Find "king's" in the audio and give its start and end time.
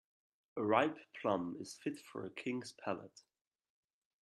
2.31-2.71